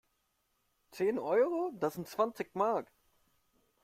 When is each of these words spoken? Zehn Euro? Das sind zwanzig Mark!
Zehn 0.89 1.19
Euro? 1.19 1.73
Das 1.79 1.93
sind 1.93 2.07
zwanzig 2.07 2.55
Mark! 2.55 2.91